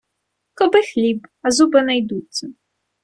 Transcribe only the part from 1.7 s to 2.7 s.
знайдуться.